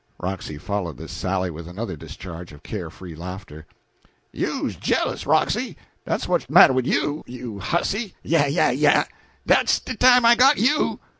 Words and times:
Roxy 0.19 0.57
followed 0.57 0.97
this 0.97 1.11
sally 1.11 1.51
with 1.51 1.67
another 1.67 1.95
discharge 1.95 2.51
of 2.53 2.63
care 2.63 2.89
free 2.89 3.13
laughter. 3.13 3.67
"You's 4.31 4.75
jealous, 4.75 5.27
Roxy, 5.27 5.77
dat's 6.07 6.27
what's 6.27 6.45
de 6.47 6.53
matter 6.53 6.73
wid 6.73 6.87
you, 6.87 7.23
you 7.27 7.59
hussy 7.59 8.15
yah 8.23 8.47
yah 8.47 8.71
yah! 8.71 9.03
Dat's 9.45 9.79
de 9.79 9.95
time 9.95 10.25
I 10.25 10.33
got 10.33 10.57
you!" 10.57 10.99